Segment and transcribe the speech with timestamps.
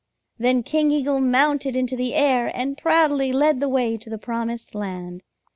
[0.39, 4.73] "Then King Eagle mounted into the air and proudly led the way to the promised
[4.73, 5.21] land.